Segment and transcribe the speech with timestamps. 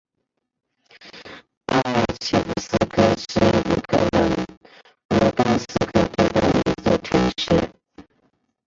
[1.67, 4.31] 阿尔切夫斯克是乌克兰
[5.09, 7.69] 卢甘斯克州的一座城市。